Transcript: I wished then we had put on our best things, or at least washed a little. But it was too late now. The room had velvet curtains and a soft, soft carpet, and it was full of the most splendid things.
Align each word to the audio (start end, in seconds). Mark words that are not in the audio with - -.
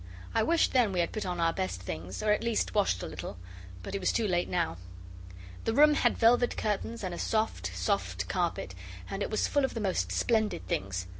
I 0.33 0.41
wished 0.41 0.73
then 0.73 0.91
we 0.93 0.99
had 0.99 1.11
put 1.11 1.27
on 1.27 1.39
our 1.39 1.53
best 1.53 1.79
things, 1.79 2.23
or 2.23 2.31
at 2.31 2.43
least 2.43 2.73
washed 2.73 3.03
a 3.03 3.07
little. 3.07 3.37
But 3.83 3.93
it 3.93 3.99
was 3.99 4.11
too 4.11 4.27
late 4.27 4.49
now. 4.49 4.77
The 5.65 5.75
room 5.75 5.93
had 5.93 6.17
velvet 6.17 6.57
curtains 6.57 7.03
and 7.03 7.13
a 7.13 7.19
soft, 7.19 7.69
soft 7.75 8.27
carpet, 8.27 8.73
and 9.11 9.21
it 9.21 9.29
was 9.29 9.47
full 9.47 9.63
of 9.63 9.75
the 9.75 9.79
most 9.79 10.11
splendid 10.11 10.67
things. 10.67 11.05